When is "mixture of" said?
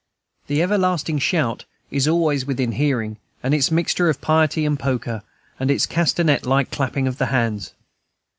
3.69-4.19